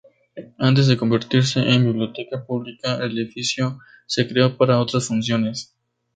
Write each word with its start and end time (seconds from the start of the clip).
Antes 0.57 0.87
de 0.87 0.97
convertirse 0.97 1.59
en 1.59 1.85
biblioteca 1.85 2.43
pública 2.43 2.95
el 3.03 3.19
edificio 3.19 3.77
se 4.07 4.27
creó 4.27 4.57
para 4.57 4.79
otras 4.79 5.05
funciones. 5.05 5.75